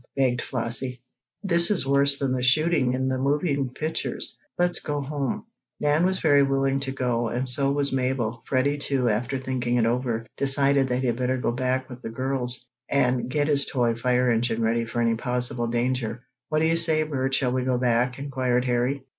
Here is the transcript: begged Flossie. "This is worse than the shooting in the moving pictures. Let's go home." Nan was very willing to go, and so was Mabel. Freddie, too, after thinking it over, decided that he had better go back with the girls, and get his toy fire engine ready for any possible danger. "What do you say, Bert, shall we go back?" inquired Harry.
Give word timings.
begged 0.15 0.41
Flossie. 0.41 0.99
"This 1.43 1.69
is 1.69 1.85
worse 1.85 2.17
than 2.17 2.31
the 2.31 2.41
shooting 2.41 2.93
in 2.93 3.07
the 3.07 3.19
moving 3.19 3.69
pictures. 3.69 4.39
Let's 4.57 4.79
go 4.79 4.99
home." 4.99 5.45
Nan 5.79 6.07
was 6.07 6.17
very 6.17 6.41
willing 6.41 6.79
to 6.79 6.91
go, 6.91 7.27
and 7.27 7.47
so 7.47 7.69
was 7.71 7.91
Mabel. 7.93 8.41
Freddie, 8.47 8.79
too, 8.79 9.09
after 9.09 9.37
thinking 9.37 9.75
it 9.77 9.85
over, 9.85 10.25
decided 10.37 10.87
that 10.87 11.01
he 11.01 11.05
had 11.05 11.17
better 11.17 11.37
go 11.37 11.51
back 11.51 11.87
with 11.87 12.01
the 12.01 12.09
girls, 12.09 12.65
and 12.89 13.29
get 13.29 13.47
his 13.47 13.67
toy 13.67 13.93
fire 13.93 14.31
engine 14.31 14.63
ready 14.63 14.85
for 14.85 15.01
any 15.01 15.13
possible 15.13 15.67
danger. 15.67 16.23
"What 16.49 16.61
do 16.61 16.65
you 16.65 16.77
say, 16.77 17.03
Bert, 17.03 17.35
shall 17.35 17.51
we 17.51 17.63
go 17.63 17.77
back?" 17.77 18.17
inquired 18.17 18.65
Harry. 18.65 19.05